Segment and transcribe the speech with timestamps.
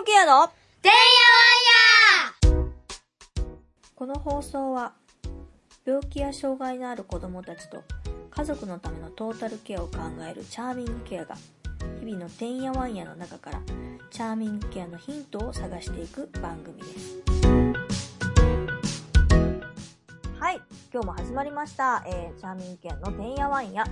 [0.00, 0.48] 野ケアの
[0.80, 0.96] てんや
[2.54, 2.70] わんや。
[3.94, 4.94] この放送は
[5.84, 7.82] 病気や障害のある子供たちと
[8.30, 11.36] 家族のためのトータルケアを考えるチャーミングケアが
[12.00, 13.60] 日々のてんやわんやの中から
[14.10, 17.22] チャーミングケアのヒントを探していく番組です。
[20.38, 20.60] はい
[20.90, 23.84] 今日も始まりました、えーチャーミングケアのてんやわんや、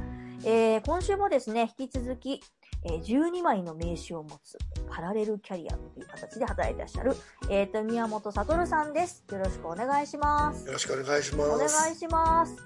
[0.43, 2.41] えー今週もですね引き続き
[2.85, 4.57] えー12枚の名刺を持つ
[4.91, 7.17] パラレルキャリアという形で働いていらっしゃる、
[7.51, 9.25] えー、と宮本悟さんです。
[9.31, 10.67] よろしくお願いします。
[10.67, 11.93] よろしくお願いしまお願す。
[11.93, 12.57] いします。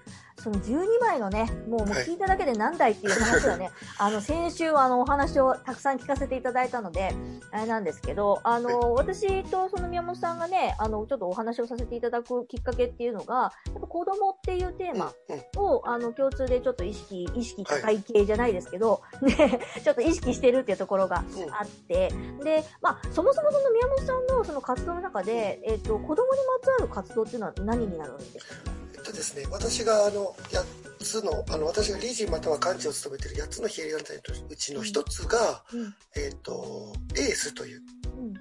[0.42, 2.04] その12枚のね、もうもうはい。
[2.04, 7.14] 聞いただけで何台っていう話はね、 あの、先週あの、お話をたくさん聞かせていただいたので、
[7.52, 15.12] あれなんですけど、あの、私とその宮本さんがね、あの、ちょっとお話をさせていただくきっかけっていうのが、やっぱ子供っていうテーマ
[15.56, 21.54] を、あの、共通でちょっと意識、意識高い系じゃないですけど、 ね、ちょっと意識してるっていうところがうん。
[21.54, 28.81] あって、で、まあ、そもそもその宮本さんのその活動の中で、えっ、と、子供にまつわる活動っていうのは何になるんですか？
[29.02, 30.64] とですね、私があの8
[31.04, 35.94] つのあの私が理事または幹事を務めている8つの非営利団体のうちの1つが、うん。
[36.16, 37.80] えっとエースという
[38.16, 38.34] うん。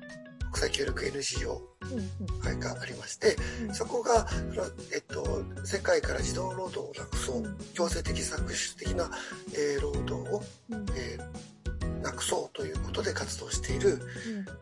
[0.51, 1.61] 国際協力 NGO
[2.59, 3.37] がありまして、
[3.67, 3.73] うん。
[3.73, 4.27] そこが
[4.93, 7.57] えっと世界から児童労働をなくそう、うん。
[7.73, 9.09] 強制的搾取的な、
[9.53, 10.85] えー労働を、うん。
[10.95, 11.51] えー
[12.01, 13.99] なくそうということで活動している、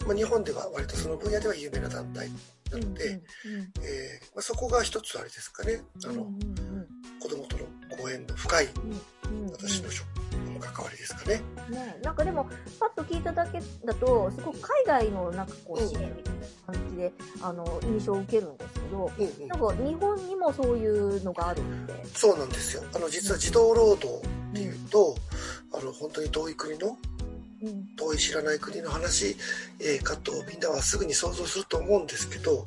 [0.02, 0.08] うん。
[0.08, 2.30] まあ、日本では割とその分野では有名な団体
[2.72, 5.81] なので、うんうんえーまあ、そこが一つあれですかね。
[6.06, 6.40] あの、うんうん
[7.22, 7.66] 子供との
[8.02, 8.70] ご縁の深い
[9.28, 10.08] うんうん私の職
[10.53, 11.42] の関わりですかね。
[11.70, 12.47] ね、なんかでも
[12.80, 16.34] パッと聞いただけだとすごく海外のなんかこううん支援みたい
[16.67, 19.47] な感じで、あの印象を受けるんですけどうんうん。
[19.50, 22.06] なんか日本にもそういうのがあるって。
[22.14, 22.84] そうなんですよ。
[22.95, 25.17] あの実は児童労働っていうと、
[25.73, 26.97] あの本当に遠い国のうん
[27.97, 29.35] 遠い知らない国の話、
[29.79, 32.63] えーかとみんなはすぐに想像すると思うんですけど、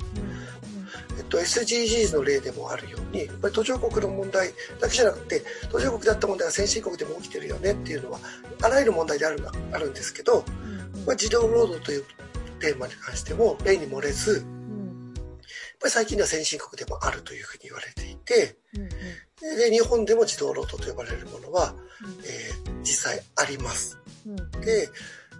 [1.17, 8.19] えっと、SDGs の例でもあるようにやっぱり途上国の問題だけじゃなくて途上国だった問題は先進国でも起きてるよねっていうのは
[8.61, 10.43] あらゆる問題であるなあるんですけど、
[10.95, 11.05] うん。
[11.05, 12.03] まあ、児童労働という
[12.59, 14.45] テーマに関しても例に漏れず
[15.83, 18.89] ぱり最近では先進国でもあるというふうに言われていてうん
[19.57, 21.75] で日本でも児童労働と呼ばれるものは、
[22.25, 23.97] えー実際あります。
[24.25, 24.35] うん。
[24.61, 24.89] で、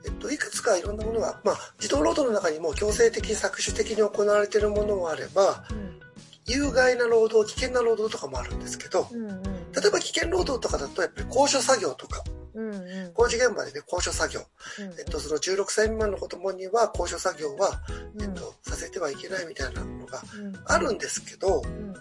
[0.05, 5.99] えっと、いくつかいろんなものが、まあ、児童労働の中にも強制的搾取的に行われているものもあればうん。
[6.45, 9.43] 有害な労働危険な労働とかもあるんですけどうんうん。
[9.43, 12.21] 例えば危険労働とかだとやっぱり高所作業とか
[12.53, 13.13] うんうん。
[13.13, 14.99] 工事現場でね高所作業、うん。
[14.99, 17.81] えっと、その16歳未満の子供には高所作業は、
[18.15, 18.21] うん。
[18.21, 20.53] えっと、させてはいけないみたいなのがうん。
[20.65, 21.93] あるんですけどうん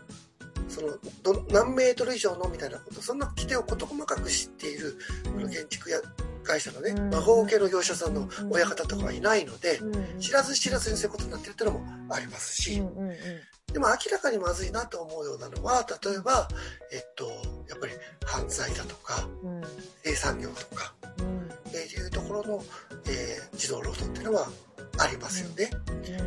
[0.73, 0.89] その
[1.23, 4.97] ど何メートル以上のみたいなことそんな規定を事細かく知っている
[5.51, 5.99] 建築や
[6.43, 7.11] 会社のねうん。
[7.11, 10.21] 魔法系の業者さんの親方とかはいないのでうん。
[10.21, 12.83] 知らず知らずにそういうことになってるっていうのもありますし。
[13.73, 16.47] でも明らかにまずいなと思うようなのは例えば
[16.93, 17.27] えっと
[17.71, 17.93] やっぱり
[18.27, 19.63] 犯罪だとかうん。
[20.03, 20.95] 生産業とか。
[21.19, 21.51] うん。
[21.75, 22.65] えーいうところの、
[23.07, 24.49] えー児童労働っていうのは
[24.99, 25.71] ありますよね。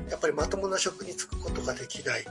[0.10, 2.24] やっぱりまともな職に就くことができない。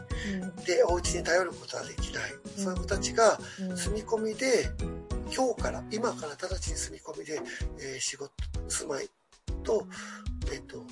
[0.66, 2.32] でお家に頼ることはできない。
[2.56, 3.76] そういう子たちがうん。
[3.76, 4.70] 住み込みで
[5.34, 7.40] 今日から今から直ちに住み込みで、
[7.80, 8.32] えー仕事
[8.68, 9.08] 住まい
[9.64, 9.86] と,、
[10.52, 10.84] えっと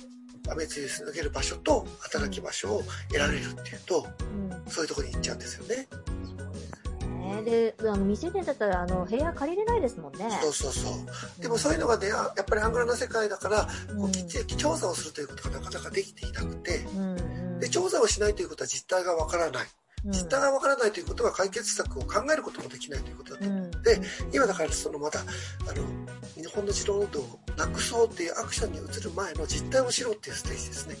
[0.49, 4.23] 雨露しのげる場所と働き場所を得られるっていうとう
[4.69, 4.71] ん。
[4.71, 5.87] そういうところに行っちゃうんですよね。
[7.41, 7.43] ね。
[7.43, 10.27] であの未成年だったらあの部屋借りれないですもんね。
[10.41, 11.41] そうそうそう。
[11.41, 13.67] でもそういうのがねあやっぱりアングラな世界だから
[13.97, 16.77] こうきっちり調査をするということがなかなかできていなくて。
[16.77, 19.67] うんうんで調査をしないということは実態がわからない。
[20.05, 20.11] うん。
[20.11, 23.71] 実態がわからないということは解決策を考えることもできないということだとうん。
[23.83, 24.01] で
[24.33, 25.23] 今だからそのまだあ
[25.73, 25.85] の
[26.35, 30.95] 日本の児童労働をなくそうっていうアクションに移る前の実態を知ろうっていうステージですね。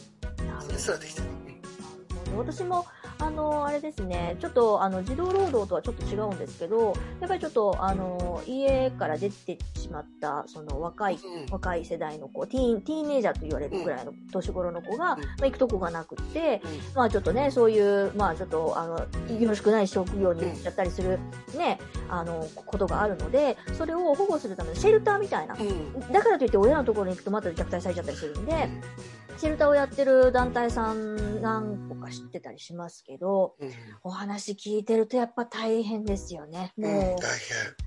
[0.61, 1.43] それすらできてない、うん
[2.37, 2.87] 私も
[3.19, 4.35] あのあれですね。
[4.39, 15.21] ちょっとあの児童労働とはちょっと違うんですけどやっぱりちょっとあの家から出てしまったその若いうん若い世代の子ティーンティーンエイジャーと言われるぐらいの年頃の子が、うん。
[15.21, 16.95] まあ、行くとこがなくって、うん。
[16.95, 18.97] まあちょっとねそういうまあちょっとあの
[19.39, 21.19] よろしくない職業に行っちゃったりする
[21.57, 21.79] ね、
[22.09, 25.55] あのことがあるのでそれを保護するためのシェルターみたいな。
[25.55, 26.11] うん。
[26.11, 28.69] だからといって親のところに行くとまた虐待されちゃったりするんで、
[29.37, 33.71] シェルターをやってる団体さん何個か知ってたりしますけど、うん
[34.03, 36.73] お話聞いてるとやっぱ大変ですよね。
[36.77, 37.17] うん、大も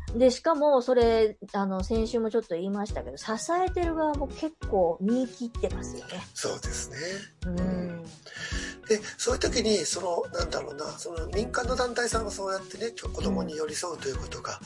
[0.08, 0.18] 変う。
[0.18, 6.26] で、しかもそれ、あの、先週もちょっと言いましたけど、支えてる側も結構見切ってますよね。
[6.34, 6.96] そうですね
[7.46, 8.02] うん。
[8.88, 14.60] でそういう時にそのなんだろうなその民間の団体さんがそうやってね子供に寄り添うということが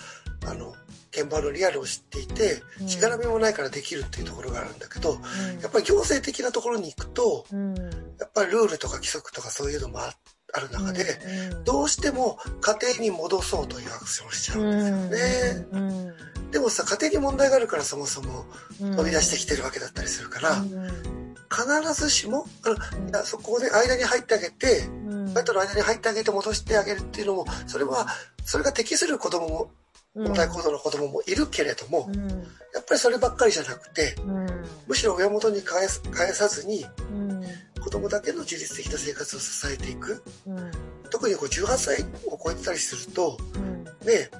[0.47, 0.75] あの
[1.13, 2.89] 現場のリアルを知っていてうん。
[2.89, 5.61] しがらみもないからできるっていうところがあるんだけどうん。
[5.61, 7.75] やっぱり行政的なところに行くとうん。
[7.77, 7.83] や
[8.27, 10.15] っぱりルールとか規則とかそういうのもあ
[10.53, 11.05] ある中で
[11.53, 15.67] うんどうしても家庭に戻そうというアクションをしちゃうんですよね。
[15.73, 18.45] うんでもさ家庭に問題があるからそもそも
[18.81, 18.97] うん。
[18.97, 21.35] 飛び出してきてるわけだったりするからうん。
[21.51, 22.75] 必ずしもあの
[23.09, 25.35] いやそこをね間に入ってあげてうん。
[25.35, 28.07] ベッドの間に入ってあげて戻してあげるっていうのもそれは
[28.45, 29.71] それが適する子供
[30.15, 32.29] も問題行動の子供もいるけれどもうん。
[32.29, 34.47] やっぱりそればっかりじゃなくてうん。
[34.89, 37.43] むしろ親元に返さずにうん。
[37.83, 40.23] 子供だけの自律的な生活を支えていく。
[40.47, 40.71] うん。
[41.11, 43.85] 特にこう18歳を超えてたりするとうん。
[43.85, 44.31] ね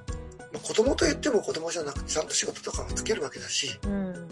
[0.53, 4.29] まあ子供と言っても子供じゃなくてちゃんと仕事とかもつけるわけだしうん。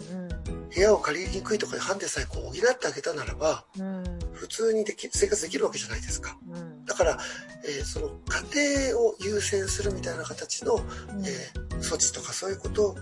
[0.73, 4.03] 部屋を借りにくいとかでハンデさえこう補ってあげたならばうん。
[4.33, 6.37] 普通にでき生活できるわけじゃないですか。
[6.51, 7.17] うんだから、
[7.63, 8.07] えーその
[8.53, 10.79] 家庭を優先するみたいな形の、
[11.25, 12.93] えー措置とかそういうこと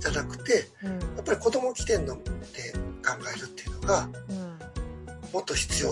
[0.00, 0.90] じゃなくてうん。
[0.90, 2.22] やっぱり子供起点ので
[3.02, 4.58] 考えるっていうのがうん。
[5.32, 5.90] もっと必要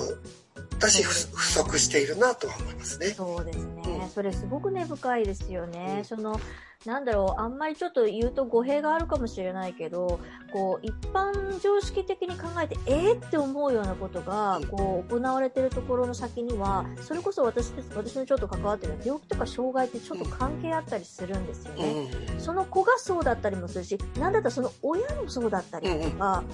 [0.78, 3.08] だしそうですね不不足しているなとは思いますね。
[3.08, 4.08] そうですね、うん。
[4.08, 6.05] それすごく根深いですよね、うん。
[6.05, 6.40] その
[6.84, 10.20] なんだろうあんまりちょっと言うと語弊があるかもしれないけど
[10.52, 14.67] こう一般常識的に考えてえー、って思うようなことがうん。
[14.67, 22.05] こう行われてるところの先にはそれこそ私です私のちょっと関わってる病気とか障害ってちょっと関係あったりするんですようね。
[22.37, 26.44] んその子がそうだったりもするし、なんだったらその親もそうだったりとか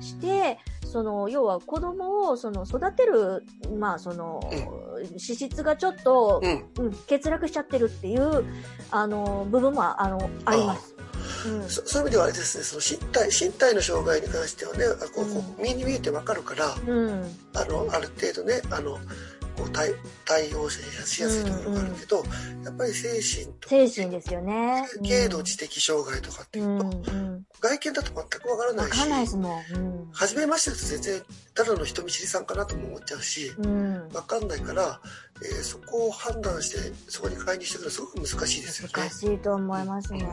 [0.00, 3.44] して、その、要は子供をその育てる、
[3.78, 4.40] まあその、
[5.16, 6.86] 資質がちょっと、うん。
[6.86, 8.44] うん、欠落しちゃってるっていう、
[8.90, 10.94] あの、部分も、あの、あります。
[11.46, 11.68] うん。
[11.68, 12.64] そそういう意味ではあれですね。
[12.64, 17.24] その身体身体の障害に関してはねあこうこうう目に見えてわかるからうん。
[17.54, 18.98] あのある程度ねあの
[19.58, 19.92] こう対
[20.24, 20.78] 対応し
[21.20, 22.22] やすいところがあるけど、
[22.64, 24.86] やっぱり精神と精神ですよね。
[25.02, 27.02] 軽度知的障害とかっていううん。
[27.02, 27.44] と、うん。
[27.60, 29.74] 外見だと全くわからないしわかんないですもん。
[29.74, 30.08] うん。
[30.12, 31.22] 初めましてだと全然
[31.54, 34.08] ただの人見知りさんかなとも思っちゃうしうん。
[34.12, 35.00] わかんないから、
[35.42, 38.92] えーそこを判断してそこに介入してくるのはすごく難しいですよね。
[38.94, 40.26] 難しいと思いますね。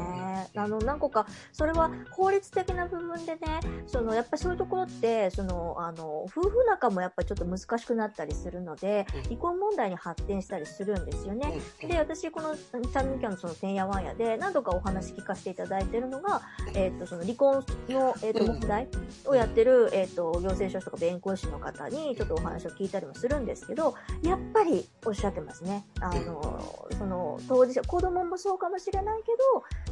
[0.56, 3.40] あの、何個か、それは法律的な部分でね、
[3.88, 11.60] その、やっぱりそういうところって、その、あの、夫婦仲もやっぱりちょっと難しくなったりするので、うん離婚問題に発展したりするんですよね。
[11.84, 11.90] うん。
[11.90, 16.42] で、私、この、チャンネルキャンのその、てんやわんやで、何度かお話聞かせていただいているのが、
[16.74, 18.48] えっ、と、その、離婚の、えっ、と、うん。
[18.48, 18.88] 問題
[19.26, 25.86] をやってる、えっ、と、行政書士とか弁護士の方に、ちょっとお話を聞いたりもするんですけど、やっぱりおっしゃってますね。
[26.02, 29.32] あの、その、当事者、子供もそうかもしれないけ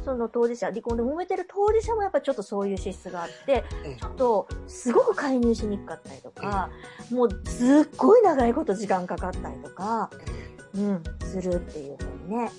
[0.00, 3.96] ど、その当事者、離婚で揉めてる当事者もやっぱちょっとそういう資質があって、うん。
[3.96, 6.70] ちょっと、すごく介入しにくかったりとか、
[7.10, 10.10] もう、すっごい長いこと時間かかったりとか、
[10.74, 12.50] うん、するっていうふうにね。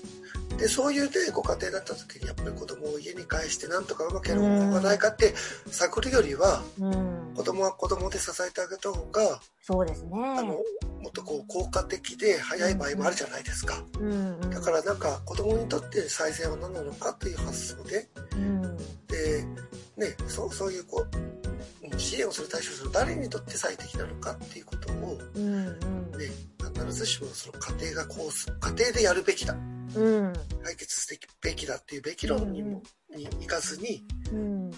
[0.58, 5.34] でそういうねご家庭だった時にやっぱり子供を家に帰してなんとかうまくやる方法がないかって
[5.70, 7.34] 探るよりはうん。
[7.34, 10.10] 子供は子供で支えてあげた方がそうですね。
[10.14, 10.62] あのも
[11.08, 13.84] っとこう効果的で早い場合もあるじゃないですか。
[14.00, 14.50] うん、うん。
[14.50, 18.76] だからなんか子供にとって最善は何なのかという発想でうん、
[19.06, 19.44] で、
[19.96, 21.45] ね、そうそういうこううん
[21.96, 26.18] 支援をする対象者の誰にとって最適なのかっていうことを、うん、うん。
[26.18, 26.26] ね、
[26.58, 30.32] 必ずしもその家庭がこうす家庭でやるべきだうん。
[30.62, 32.82] 解決すべきだっていうべき論にも、
[33.14, 34.64] に行かずに、うん。
[34.64, 34.72] うん、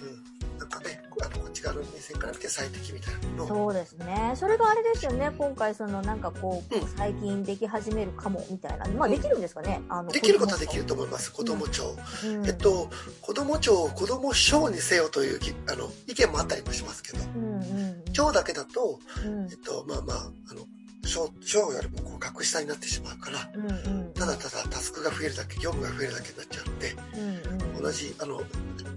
[1.63, 4.33] ねあのこっから見て最適みたいなそうですね。
[4.35, 5.31] それがあれですよね。
[5.37, 8.87] 今回、その、なんかこう、うん最近でき始めるかも、みたいな。
[8.89, 9.81] まあ、うんできるんですかね。
[9.89, 12.47] あの、できることはできると思います子ども庁、うん。
[12.47, 12.91] えっと
[13.21, 18.13] 子ども庁を子ども省にせよというきあの意見もあったりもしますけどうん、うん。
[18.13, 20.17] 庁だけだと、うんえっと、まあまあ
[20.51, 20.67] あの
[21.09, 24.13] 省省よりもこう格下になってしまうからうん、うん。
[24.15, 27.83] ただただタスクが増えるだけ業務が増えるだけになっちゃうんでうん、うん。
[27.83, 28.43] 同じあの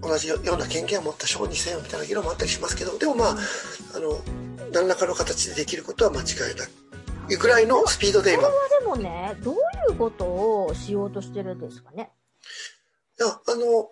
[0.02, 3.36] 同じような権限を持った省にせよみたいな議論もあったりしますけどでもまあ
[3.94, 4.20] あの
[4.72, 6.64] 何らかの形でできることは間違いな
[7.30, 9.58] いぐらいのスピードで今これはでもね、どうい
[9.94, 10.24] うこと
[10.66, 12.10] をしようとしてるんですかね？
[13.18, 13.90] いやあの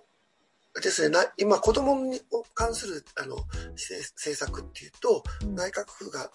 [0.83, 2.21] ですねな今子供に
[2.55, 3.37] 関するあの
[3.73, 6.31] 政政策っていうとうん内閣府があっ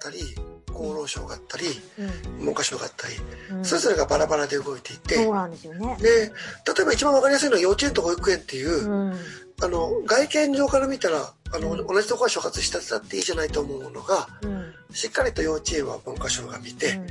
[0.00, 0.18] たり
[0.78, 1.66] 厚労省があったり
[1.98, 3.14] うん文科省があったり
[3.50, 5.96] うんそれぞれがバラバラで動いていてそうなんですよね。
[6.00, 9.16] で例えば一番わかりやすいのは幼稚園と保育園っていう、うん。
[9.60, 14.72] あの外見上から見たらあの、うん同じところが所轄したってだっていいじゃないと思うものがうん。
[14.94, 17.08] しっかりと幼稚園は文科省が見て、うんえー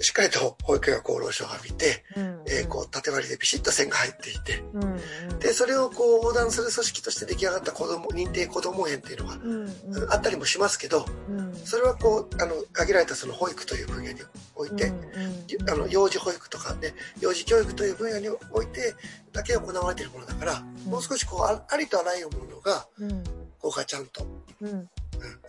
[0.00, 2.42] しっかりと保育園は厚労省が見て、うん。
[2.46, 4.82] えーこう縦割りでビシッと線が入っていて、うん。
[4.84, 9.66] うんで、それをこう横断する組織として出来上がった子供、認定子ども園っていうのが、うん。
[9.66, 10.12] うん。
[10.12, 11.54] あったりもしますけど、うん。
[11.54, 14.20] それはこう、あの、限られたその保育という分野に
[14.54, 18.94] おいて、うんあの、幼児保育とかね、幼児教育という分野において
[19.32, 23.24] だけ行われているものだから、もう少しこう、あありとあらゆるものが、うん。
[23.58, 24.26] こうがちゃんと、
[24.60, 24.68] うん。
[24.68, 24.88] うん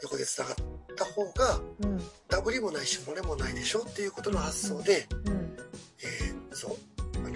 [0.04, 0.56] 横で繋がっ
[0.96, 5.56] た方が、うんダブりもないし、漏れもないでしょっていうことの発想で、うん。
[6.00, 6.78] えーそう。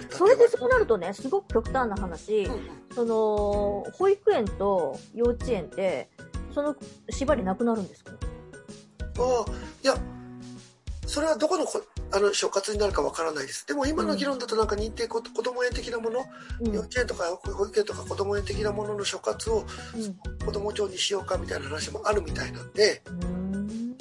[0.10, 2.54] それでそうなるとねすごく極端な話、うん。
[2.54, 6.10] うんその保育園と幼稚園って
[6.52, 6.76] その
[7.12, 8.12] 縛りなくなるんですか？
[8.12, 8.18] ね
[9.20, 9.52] ああ、
[9.84, 9.96] いや、
[11.06, 13.68] それはどこのこあの所轄になるかわからないです。
[13.68, 16.26] でも今の議論だとなんか認定こ子ども園的なもの、
[16.62, 16.74] うん。
[16.74, 19.64] 幼稚園とか保育園とか子ども園的なものの所括を
[20.44, 23.47] 子ども庁にしようかみたいな話もあるみたいなんで、うん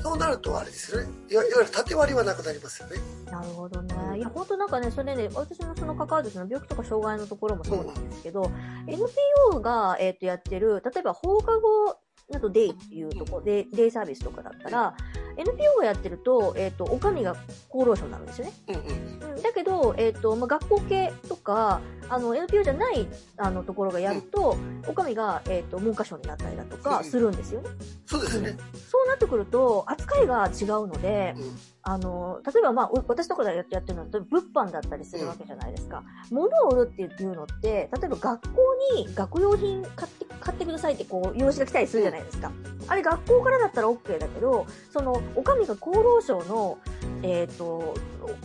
[0.07, 1.09] そうなるとあれですよね。
[1.29, 2.97] いわいわゆる縦割りはなくなりますよね。
[3.29, 4.19] なるほどね。
[4.19, 8.49] いや、本当なんかね、それね、私のその関わるその病気とか障害のところもそうなんですけど、
[8.87, 11.97] NPO が、えっ、と、やってる、例えば放課後、
[12.31, 14.95] なんとデイっていうところ、デイデイサービスとかだったら、
[15.37, 18.53] NPO がやってると、えっ、と、お上が厚労省になるんですよね。
[18.69, 19.31] うんうん。
[19.31, 27.71] うんだけど、えっ、と、まあ、学校系とか、あの、NPO じゃない、あの、ところがやると、お上が、えっ、と、文科省になったりだとかするんですよね。
[28.07, 28.57] そうですね。
[28.91, 31.57] そうなってくると、扱いが違うので、うん
[31.89, 36.03] あの、例えばまあ、お私とかでやってるのは、物販だったりするわけじゃないですか。
[36.33, 38.63] 物を売るっていうのって、例えば学校
[38.97, 42.51] に学用品買って、買ってくださいってこう、用紙が来たりするじゃないですか。
[42.89, 46.79] あれ学校からだったら OK だけど、その、お上が厚労省の、
[47.23, 47.94] えっ、と、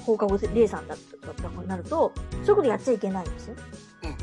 [0.06, 0.98] 放課後霊さんだっ
[1.36, 3.56] たとなると、そういうことやっちゃいけないんですよ。
[4.04, 4.16] うん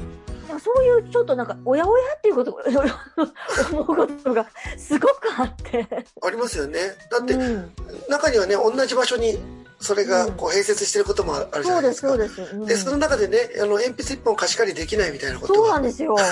[0.58, 2.56] そういうちょっとなんか、おやおやっていうこと、
[3.70, 4.46] 思うことが
[4.78, 5.86] すごくあって。
[6.22, 6.96] ありますよね。
[7.10, 7.70] だって、うん
[8.08, 9.38] 中にはね、同じ場所に
[9.80, 12.46] それがこう併設してることもあるじゃそうです、ないですか。
[12.46, 12.56] そうです。
[12.56, 16.14] うんで、その中でね、あの、鉛筆一本貸し借りできないみたいなことそうなんがですよ。
[16.16, 16.22] ね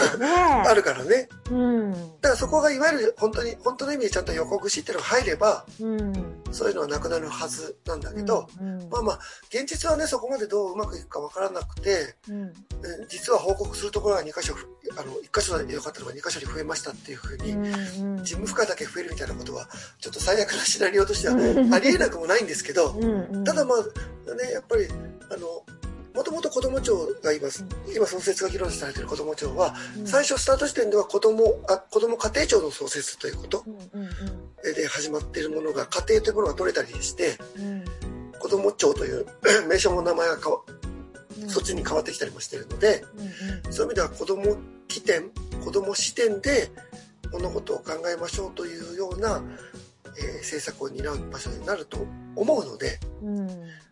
[0.67, 1.29] あるからね。
[1.51, 1.55] え。
[1.55, 1.93] うん。
[1.93, 6.36] だからそこがいわゆる本当に、本当の意味でちゃんと横串っていうのが入れば、うん。
[6.57, 9.21] そういうのはなくなるはずなんだけど、うん、まあまあ、
[9.51, 12.43] 現実はね、そこまでどううまくいくかわからなくて、うん。
[12.43, 12.53] うん
[13.09, 14.55] 実は報告するところが2箇所、
[14.97, 18.25] あの、1箇所でよかったのが2箇所に増えましたっていうふうに、うん。
[18.25, 19.69] 事務負荷だけ増えるみたいなことは、
[20.01, 23.45] ちょっと最悪なシナリオとしてはうんありえなくもないんですけど、うん。
[23.45, 24.87] ただまあ、ね、やっぱり、
[25.31, 25.63] あの、
[26.17, 27.63] もともと子ども庁がいます。
[27.95, 33.65] 今創設が議論されている子ども庁は、うん最初スタート時点では子ども、あ子ども家庭庁の創設ということ。
[34.63, 37.85] で始まっているものが、家庭というものが取れたりして、うん。
[38.39, 39.27] 子ども庁という
[39.69, 40.61] 名称も名前が変わ、
[41.43, 41.51] うん。
[41.51, 43.05] そっちに変わってきたりもしているので、
[43.65, 43.73] うん。
[43.73, 44.57] そういう意味では子ども
[44.89, 45.31] 起点、
[45.63, 46.71] 子ども視点で
[47.31, 49.43] 物事を考えましょうというような、
[50.19, 51.99] えー政策を担う場所になると
[52.37, 52.99] 思うので、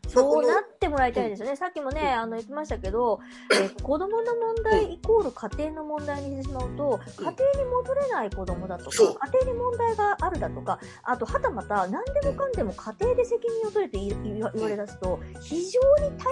[0.08, 1.56] そうなってもらいたいですよね。
[1.56, 3.20] さっきもね、あの、言ってましたけど、
[3.52, 8.96] えー子供の問題イコール家庭の問題にしてしまうと、家庭に戻れない子供だとか、
[9.26, 16.22] 家庭に問題があるだとか、あと、はたまた、何でもかんでも家庭で責任を取れって言い言われ出すと、非常に大変だ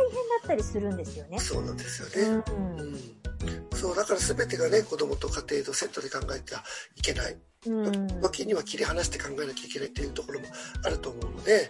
[0.45, 1.39] ったりするんですよね。
[1.39, 2.45] そうなんですようね。
[2.49, 6.63] うんそう、だから全てがね、子供と家庭とセットで考えては
[6.97, 7.37] いけない。
[7.69, 7.87] ん。
[7.87, 8.21] うん。
[8.23, 10.47] 時には切り離して考えなきゃいけないっていうところも
[10.85, 11.69] あると思うので、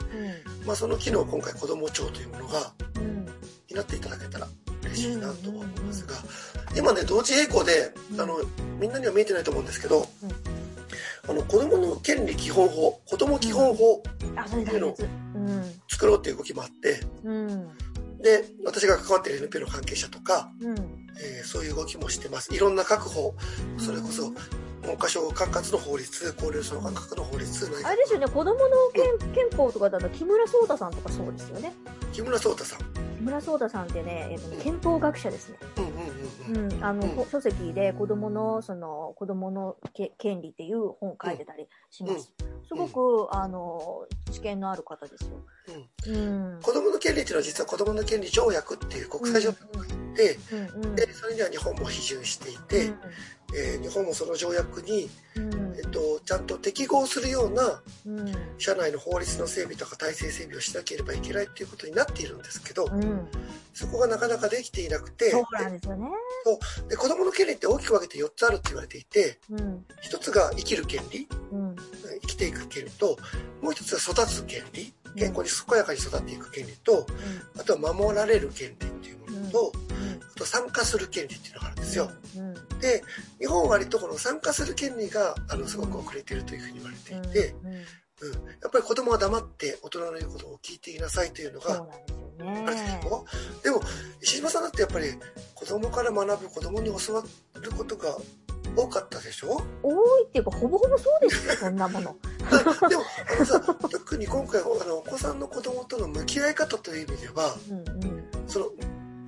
[0.67, 3.27] まあその機能を今回子供庁というものがうん。
[3.69, 4.47] 担っていただけたら
[4.83, 6.17] 嬉しいなとは思いますが、
[6.77, 8.37] 今ね、同時並行で、あの、
[8.79, 10.07] みんなには見えてないと思うんですけど、
[11.27, 14.03] あの、子供の権利基本法、子供基本法
[14.37, 15.03] あ、それ大切。
[15.35, 15.81] うん。
[15.89, 17.69] 作ろうっていう動きもあって、うん。
[18.23, 20.92] で、私が関わっている NPO の関係者とか、うん。
[21.21, 22.55] えーそういう動きもしてます。
[22.55, 23.35] いろんな確保、
[23.79, 24.33] それこそ、
[24.83, 28.59] 文科省管轄の法律、厚労省管轄の法律、あれですよね、子供の
[28.95, 31.73] 憲憲法とかだと木村壮太さんとかそうですよね。
[32.13, 32.79] 木村壮太さん。
[32.79, 35.59] 木村壮太さんってね、えっとね憲法学者ですね。
[35.79, 35.92] うん
[36.49, 42.33] うんあの、書籍で子供の、その、子供のけ権利っていう本を書いてたりします。
[42.67, 45.31] すごく、あの、知見のある方ですよ。
[46.09, 46.61] うん。
[46.63, 49.87] 子供の権利っていうのは実は子供の権利条約っていう国際条約があっ
[50.17, 50.39] て。
[51.07, 52.93] で、それには日本も批准していて、
[53.55, 58.33] えー日本もその条約に、うんえっと、ちゃんと適合するようなうん。
[58.59, 63.03] 社内の法律の整備とか体制整備をしなければいけないっていうことになっているんですけど、うん。
[63.03, 63.29] うん。
[63.75, 66.09] そこがなかなかできていなくて、そうなんですよね。
[66.89, 69.85] で子供の権利って大きく分けて4つあるって言われていて、うん。
[70.03, 71.77] 1つが生きる権利、うん。
[72.23, 73.17] 生きていく権利と、
[73.61, 77.07] もう1つは育つ権利、健康に健やかに育っていく権利と、
[77.59, 79.92] あとは守られる権利っていうものと、あ
[80.43, 82.11] と参加する権利っていうのがあるんですよ。
[82.37, 82.55] うん。
[82.81, 83.03] で、
[83.39, 87.73] 日本は割とこの参加する権利が、あの、すごく遅れているというふうに言われていて、うん。
[88.23, 91.87] うん、やっぱぱり子供は黙って大人の言うことを聞いていなさいというのがあ
[92.39, 93.01] れですね。
[93.05, 93.25] よ
[93.63, 93.81] でも
[94.21, 95.07] 石島さんだってやっぱり
[95.55, 97.25] 子供から学ぶ子供に教わ
[97.61, 98.17] ることが
[98.77, 99.61] 多かったでしょ？
[99.83, 102.17] 多いっていうか、ほぼほぼそうですよ、そんなもの。
[102.89, 103.03] でも
[103.37, 108.25] あのさ特に今回あのお子さんの子供との向き合い方という意味ではうんうん。
[108.47, 108.67] その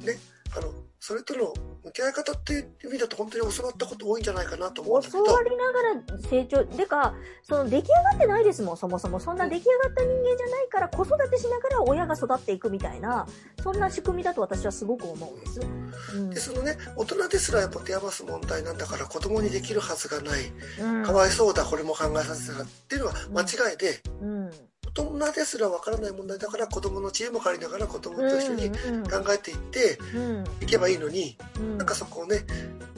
[0.06, 0.16] ね
[0.56, 0.72] あの
[1.06, 1.52] それとの
[1.84, 9.20] 向き合い方っていう意味だと本当に教わったこと多いんじゃないかなと思うん教わりながら成長、でか、その出来上がってないですもん、そもそも。
[9.20, 13.26] そんな出来上がった人間じゃないから、子育てしながら親が育っていくみたいな、
[13.62, 15.60] そんな仕組みだと私はすごく思うんです。
[16.14, 16.30] うん。
[16.30, 20.40] でそのね大人ですらやっぱ手余す問題なんだから子供にできるはずがない。
[20.80, 21.04] うん。
[21.04, 24.50] かわいそうだこれも考えさせたらっていうのは間違いで、うん。
[24.96, 28.76] 大人ですらわからない問題だから子供の知恵も借りながら子供と一緒に考
[29.32, 30.44] えていってうん。
[30.62, 32.44] いけばいいのに、うんなんかそこをね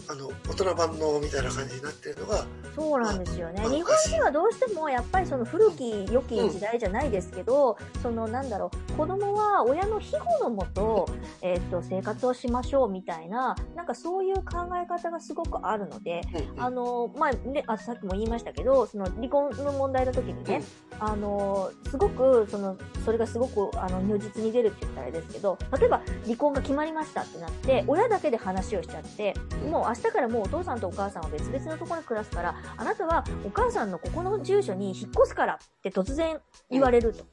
[0.08, 3.62] あの大人版のみたいな感じになってるのがそうなんですよね。
[3.62, 11.08] まあ日本人はどうしてもやっぱりその古き良き時代じゃないですけど、そのなんだろう、子供は親の庇護のもと、
[11.42, 16.20] えっと、生活をしましょうみたいな、なんかそういう考え方がすごくあるので、
[16.56, 20.62] うんあの、まあ、ね、あ、さっきも言いましたけど、その離婚の問題の時にね、
[20.98, 29.34] あの、すごく、その、それがすごく、あの、如実に出るって言ったらあれですけど、例えば離婚が決まりましたってなって、親だけで話をしちゃって、
[29.70, 36.38] もう明日からもうお父さんとお母さんは別々のところに暮らすから、あなたはお母さんのここの住所に引っ越すからって突然
[36.70, 37.24] 言われると。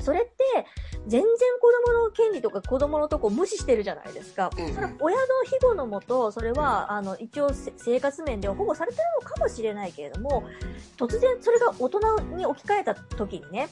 [0.00, 0.30] それって、
[1.06, 1.28] 全然
[1.60, 4.50] 子供の権利とか子供のとこ無視してるじゃないですか。
[4.56, 10.44] うんそれは親の庇護のもと、それは、あの、一応せ生活面では保護されてるのかもしれないけれども、
[10.96, 13.68] 突然それが大人に置き換えた時にね、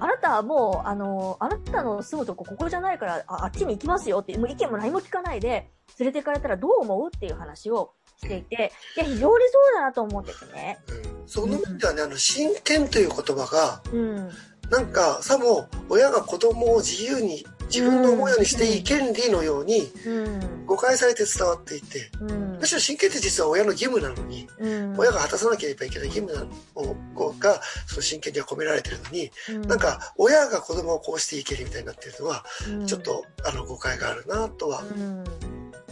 [0.00, 10.78] あなたはもう、あの、あなたの住むとこここじゃないから、ああっちに行きますよって、もう意見も何も聞かないで、連れて行かれたらどう思うっていう話をしていて、いや、非常にそうだなと思っててね。
[10.88, 14.30] うんその意味ではねあの親権という言葉がうん。
[14.70, 20.66] なんかさも親が子供を自由に自分の思うようにしていい権利のようにうん。
[20.66, 22.66] 誤解されて伝わっていてうんむ。
[22.66, 24.98] しろ親権って実は親の義務なのにうん。
[24.98, 35.24] 親が果たさなければいけない義務なのがその親権には込められてるのにうん、なんか親が子供をこうしていけるみたいになってるのはうん、ちょっとあの誤解があるなとはうん。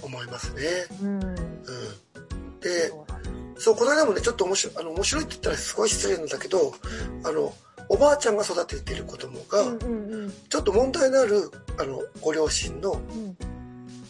[0.03, 0.63] 思いますね。
[1.01, 1.23] うん。
[1.23, 2.93] うん、で
[3.59, 6.75] そうこの間もねちょっと面白いあの面白いって言ったらすごい失礼なんだけど
[7.25, 7.55] あの
[7.93, 9.65] おばあちゃんが育てている子供が
[10.49, 13.37] ちょっと問題のあるあのご両親のうん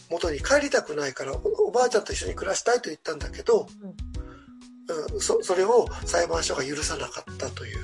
[0.09, 3.67] 元に帰りたくないからおおばあちゃんと一緒に暮らしたいと言ったんだけど、
[5.13, 7.79] うん、そそれを裁判所が許さなかったという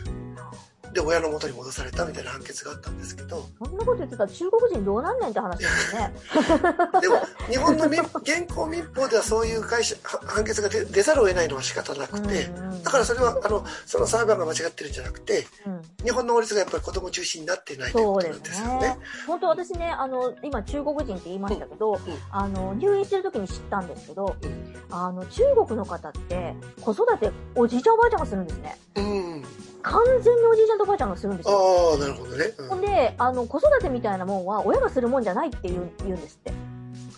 [0.93, 6.15] で親の元に戻されたみたいな判決があったんですけどそんなこと言ってたら中国人どうなんねんって話ですよね。
[7.01, 18.97] でも日本の民現行民法ではそういう会社は判決が出出ざるを得ないのは仕方なくて、うんうんだからそれはあのその裁判が間違ってるんじゃなくてうん日本の法律がやっぱり子供中心になっていないということなんですよね。。
[19.27, 28.77] 本当私ね、あの、今中国人って言いましたけど、あの、入院してる時に知ったんですけど、うんあの、中国の方って子育ておじいちゃんおばあちゃんがするんですね。
[28.97, 29.45] うん、
[29.83, 31.93] 完全におじいちゃんとおばあちゃんがするんですよ。
[31.93, 32.45] ああなるほどね。
[32.71, 36.53] うんで、あの、子育てみたいなもんは親がするもんじゃないって言う言うんですって。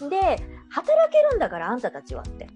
[0.09, 0.21] で、
[0.71, 2.49] 働けるんだからあんたたちはって。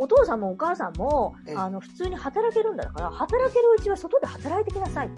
[0.00, 5.10] お父さんもお母さんも、うんあの、普通に働けるんだから、働けるうちは外で働いてきなさい。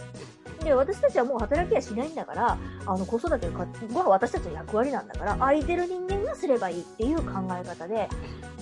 [0.61, 8.09] で、私たちはもう働きはしないんだから、あの、子育てが私たちの役割なんだから、空いてる人間がすればいいっていう考え方で、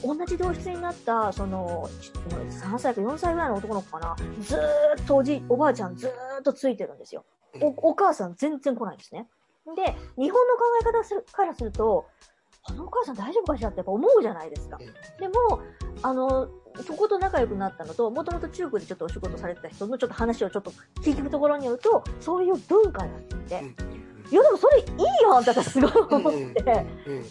[0.04, 4.58] 同じ同室になった、その、ち3歳か4歳ぐらいの男の子かな、ずー
[5.02, 7.24] っとおじ、おばあちゃんずーっとついてるんですよ。
[7.60, 9.26] お、お母さん全然来ないんですね。
[9.76, 12.06] で、日本の考え方するからすると、
[12.70, 14.78] あのお母さん大丈夫かしらってやっぱ思うじゃないですか。
[14.78, 15.60] でも、
[16.02, 16.48] あの、
[16.86, 23.74] そこと仲良くなったのと、もともと中国でちょっとお仕事されてた人のちょっと話をちょっと聞くところによると、そういう文化だって
[24.30, 24.86] いやでもそれいい
[25.22, 27.16] よって私すごい思って、うん。
[27.16, 27.22] うん。
[27.22, 27.28] で、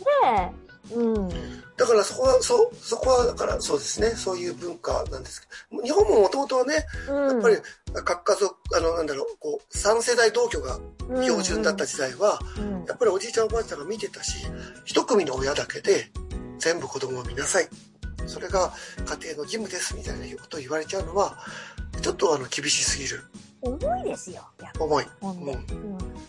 [0.93, 1.29] うん。
[1.77, 4.09] だからそこはそうそこはだからそうですね。
[4.11, 5.83] そういう文化なんですけど。
[5.83, 7.57] 日本ももともとはねうん、やっぱり
[8.03, 10.79] 各家族あのなんだろうこう3世代同居が
[11.23, 14.47] 標準だった時代は、うん、やっぱりおじいちゃんおばあちゃんが見てたし
[14.85, 16.11] 一組の親だけで
[16.59, 17.67] 全部子供を見なさい。
[18.25, 18.73] それが
[19.05, 21.37] 家庭の義務ですみたいなことを言われちゃうのは
[22.01, 23.23] ちょっとあの厳しすぎる。
[23.61, 24.43] 重いですよ、
[24.79, 25.45] 重い、ほん。
[25.45, 25.57] で。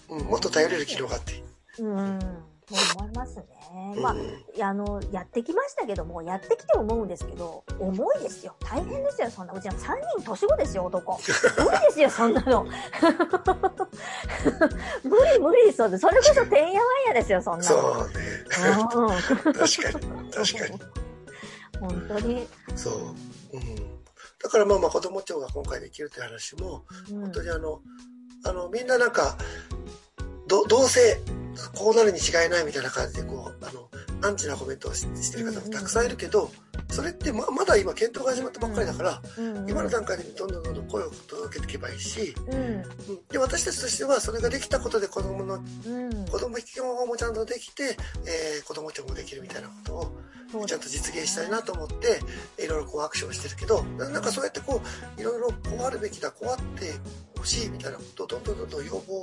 [0.09, 1.43] うん、もっと頼れる機能があって。
[1.79, 2.19] うん。
[2.71, 2.77] うん。
[2.77, 3.45] そう思いますね。
[4.01, 4.17] まあ、
[4.69, 8.55] あの、やってきましたけども、やってきて思うんですけど、重いですよ。
[8.61, 9.53] 大変ですよ、そんな。
[9.55, 9.77] うちの3
[10.21, 11.19] 人年子ですよ、男。
[11.59, 12.65] 無理ですよ、そんなの。
[15.05, 15.99] 無理無理ですよ。
[15.99, 17.83] それこそてんやわんやですよ、そんなの。
[17.83, 18.15] そうね
[18.95, 19.53] うん。
[19.53, 20.81] 確かに確かに
[21.81, 22.49] 本当に。
[22.77, 22.95] そう、
[23.55, 23.77] うん、
[24.43, 27.81] だからまあまあ子ども庁が今回できるという話もうん本当にあの
[28.45, 29.37] あの、みんななんか、
[30.47, 31.21] ど、どうせ、
[31.75, 33.89] こうなるに違いないみたいな感じで、こう、あの、
[34.27, 36.51] アンチなコメントをししてる方もたくさんいるけど、
[36.91, 39.69] それってままだ今検討が始まったばっかりだから、うん。
[39.71, 42.35] 今の段階でどんどんどんどん声を届けていけばいいし、
[43.31, 46.27] で私たちとしてはそれができたことで子供のうん。
[46.27, 52.21] 子供引きこももちゃんとできて、えー子供庁もできるみたいなことをちゃんと実現したいなと思って
[52.63, 54.81] いろいろこうアクションしてるけどななんかそうやってこ
[55.17, 56.93] ういろいろこうあるべきだこうあって
[57.39, 59.23] ほしいみたいなことをどんどんどんどん要望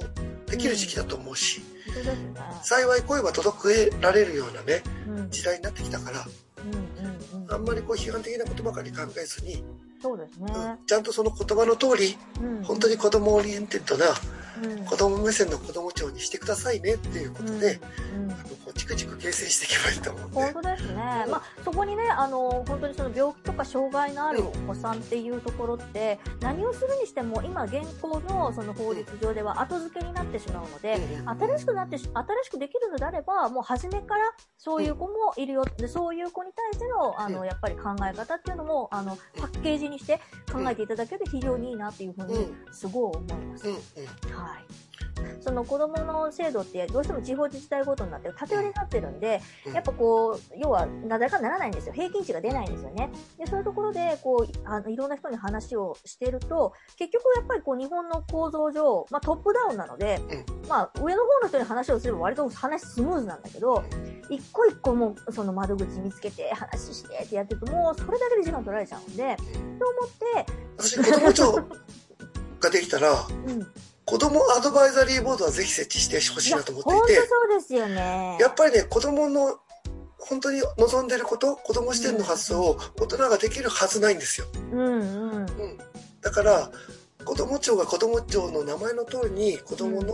[0.55, 1.61] できる時期だと思うし。
[2.63, 5.29] 幸い声は届けられるようなねうん。
[5.29, 6.25] 時代になってきたから。
[7.49, 9.63] あんまりこう批判的なことばかり考えずに、
[10.01, 10.51] そうですね。
[10.53, 12.63] うんちゃんとその言葉の通りうん。
[12.63, 14.07] 本当に子供 oriented な
[14.63, 14.85] うん。
[14.85, 17.79] 子供目線の子供庁にしてくださいねっていうことで、
[18.15, 18.31] うん。
[18.31, 18.43] あの
[18.75, 20.53] チクチク形成していけばいいと思うんで。
[20.53, 21.25] 本当ですね。
[21.29, 35.65] まあ、そこにね、あの、本当にその病気とか障害のあるお子さんっていうところって、何をするにしても、今現行のその法律上では後付けになってしまうので、新しくなってし、新しくできるのであれば、もう初めからそういう子もいるよ。
[35.77, 37.45] で、そういう子に対しての、あの、うん。
[37.45, 40.19] やっぱり考え方っていうのも、あの、パッケージにして
[40.51, 43.67] 考えていただけると非常にいいなっていうふうに、すごい思います。
[43.69, 43.73] うん。
[43.73, 43.79] うん。
[44.33, 44.65] はい。
[45.39, 51.93] その子供の制度ってどうしても地方自治体ごとになってる、縦割りになってるんで、うんやっぱこう、要は、なだらかにならないんですよ。
[51.93, 53.09] 平均値が出ないんですよね。
[53.37, 60.19] で、そういうところで、こう、あの、いろんな人に話をしてると、結局やっぱりこう、日本の構造上、まあトップダウンなので、
[60.69, 63.83] まあ上の方の人に話をすれば割と話スムーズなんだけど、
[64.29, 69.43] 一個一個もう、その窓口見つけて、話してってやってると、もうそれだけで時間取られちゃうんで、と
[69.89, 71.63] 思って、私子供庁
[72.59, 73.67] ができたらうん。
[74.05, 78.37] 子供アドバイザリーボードはぜひ設置してほしいなと思っていてそうですよね。
[78.39, 79.57] やっぱりね子供の
[80.17, 85.31] 本当に望んでること子供視点の発想を大人ができるはずないんですよ、うんうん。
[85.33, 85.47] うん、
[86.21, 86.71] だから
[87.23, 90.13] 子供庁が子供庁の名前の通りに子供の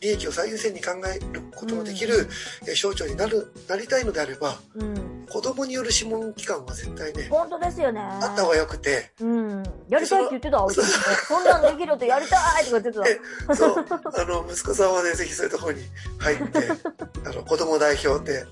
[0.00, 2.28] 利益を最優先に考えることができる
[2.66, 5.11] えー省庁になるなりたいのであればうん。
[5.32, 8.02] 子供による諮問機関は絶対ね本当ですよね。
[8.02, 9.62] あった方がよくてうん。
[9.88, 10.88] やりたいって言ってた、うちもね
[11.26, 13.56] そんなんできるってやりたいとか言ってた。
[13.56, 15.82] そうあの息子さんはねぜひそういうところに
[16.18, 16.58] 入って
[17.24, 18.44] あの子供代表で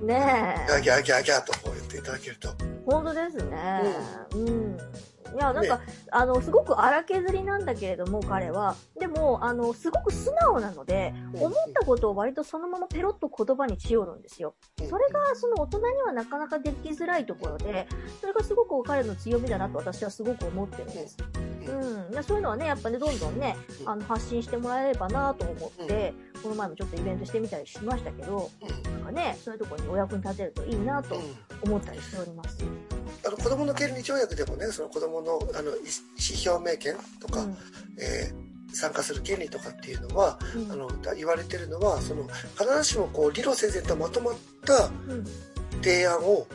[0.00, 0.66] ねえ。
[0.66, 2.48] ギャーギャーギャーギャーとこう言っていただけると
[2.86, 3.82] 本当ですね。
[4.32, 4.78] うん。
[5.34, 8.76] いや、なんか、あの、すごく荒削りなんだけれども、彼は。
[8.98, 14.54] でも、あの、すごく素直なので、うん思ったことを割とそのままペロッと言葉にしよるんですよ。
[14.88, 17.86] それが、その大人にはなかなかできづらいところで、
[18.20, 21.16] それがすごく彼の強みだなと私はすごく思ってるんです。
[21.66, 22.10] うん。
[22.10, 31.22] でそういうのはね、やっぱね、どんどんね、あの、発信してもらえればなと思って、この前もちょっとイベントしてみたりしましたけど、うんなんかね、そういうところにお役に立てるといいなとうん
[31.64, 32.64] 思ったりしております。
[33.42, 37.44] 子供の権利条約でもねその子供のあの意思表明権とか、
[37.98, 40.72] えー参加する権利とかっていうのはうん。
[40.72, 42.24] あのだ言われてるのはその
[42.58, 45.24] 必ずしもこう理路整然とまとまったうん。
[45.82, 46.46] 提案を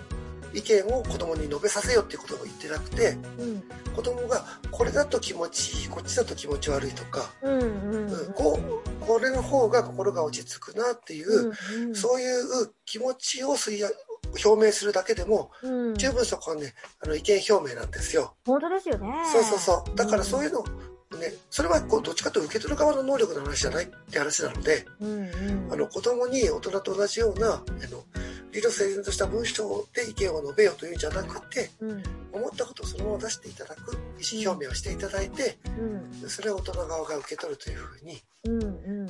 [0.53, 3.63] 意見を子供に述べさせよっていうことを言ってなくてうん。
[3.95, 8.11] 子供がこれだと気持ちいいこっちだと気持ち悪いとか、うんうん。
[8.11, 13.83] うんこうこれの方が心が落ち着くなっていう、うんそういう気持ちを吸い
[14.43, 18.35] 表明するだけでもうん十分そこはねあの意見表明なんですよ。
[18.45, 19.07] 本当ですよね。
[19.31, 19.95] そうそうそう。
[19.95, 20.65] だからそういうのを
[21.17, 25.09] ね、それはこうどっちかというと受け取る側の能力の話じゃないって話なので、うん。
[25.09, 25.73] うんうん。
[25.73, 27.63] あの子供に大人と同じような、あの、
[28.51, 39.07] 理路整然とした文章で意見を述べようというんじゃなくて、うん思ったことをそのまま出していただく、意思表明をしていただいて、うんそれを大人側が受け取るというふうに、うんうん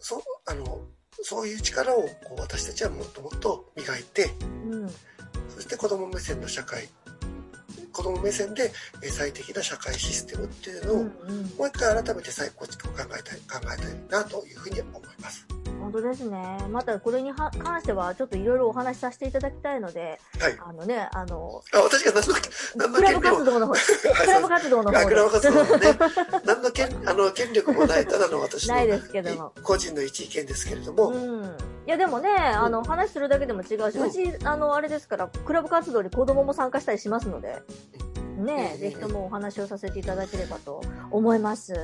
[0.00, 0.80] そう、あの、
[1.22, 4.30] そういう力をこう私たちはもっともっと磨いて、
[4.66, 4.90] うん
[5.48, 6.88] そして子供目線の社会、
[7.92, 11.10] 子供目線でえー最適な社会システムっていうのを、うんうん
[11.58, 15.46] もう一回改めて再構築を考えたい、考えたいなというふうに思います。
[15.80, 16.58] 本当ですね。
[16.70, 20.58] またこれには関してはちょっといろいろお話しさせていただきたいので、はい。
[20.64, 22.34] あのね、あの、あ、私が何の、
[22.76, 23.80] 何のクラブ活動の方、はい
[24.16, 25.92] クラブ活動のあ方クラブ活動ので。
[25.92, 25.98] ね、
[26.44, 26.70] 何の
[27.26, 29.52] の、権力もない、ただの私のないですけども。
[29.62, 31.44] 個人の一意見ですけれども、うん。
[31.44, 31.46] い
[31.86, 37.62] やでもね、あの、話するだけでも違うし、うんうち、あの、あれですから、クラブ活動に子供も参加したりしますので、
[38.36, 41.72] ねう、んぜひともお話をさせていただければと思います。
[41.72, 41.76] い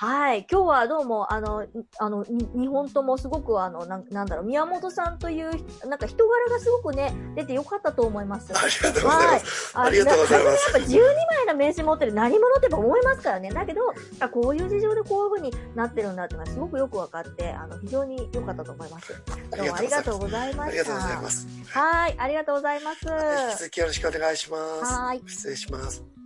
[0.00, 0.46] はい。
[0.48, 1.66] 今日はどうも、あの、
[1.98, 5.50] あの、に日本ともすごく、あの、なんなんだろう、宮本さんという、
[5.88, 8.52] なんか人柄がすごくね、出てよかったと思います。
[8.56, 9.76] ありがとうございます。
[9.76, 13.50] あありがとうございますやっぱ12枚の名刺持ってる何者って思いますからね。
[13.50, 19.20] だけど、あこういう事情でこういう風になってるんだっていうのはすごくよく分かって、あの、非常に良かったと思います。
[19.50, 20.62] どうもありがとうございました。
[20.62, 21.46] ありがとうございます。
[21.70, 23.04] はい、ありがとうございます。
[23.04, 24.94] 引き続きよろしくお願いします。
[24.94, 26.17] はい失礼します。